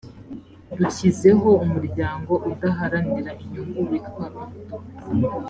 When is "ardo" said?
4.27-4.45